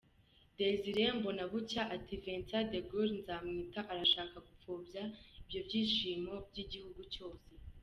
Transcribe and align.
Désiré 0.57 1.03
Mbonabucya 1.19 1.81
ati: 1.95 2.13
Vincent 2.23 2.65
De 2.73 2.79
Gaulle 2.89 3.13
Nzamwita 3.17 3.81
arashaka 3.91 4.35
gupfobya 4.47 5.03
ibyo 5.39 5.59
byishimo 5.67 6.33
by’igihugu 6.49 7.01
cyose? 7.13 7.49